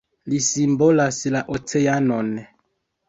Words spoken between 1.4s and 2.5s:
oceanon.